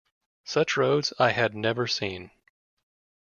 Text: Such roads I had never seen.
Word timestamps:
Such 0.45 0.77
roads 0.77 1.13
I 1.19 1.29
had 1.29 1.53
never 1.53 1.85
seen. 1.85 2.31